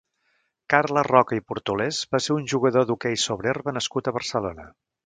Carles 0.73 1.05
Roca 1.09 1.37
i 1.39 1.43
Portolés 1.51 2.01
va 2.17 2.23
ser 2.29 2.39
un 2.39 2.49
jugador 2.55 2.89
d'hoquei 2.93 3.21
sobre 3.27 3.55
herba 3.55 3.79
nascut 3.79 4.09
a 4.09 4.17
Barcelona. 4.19 4.69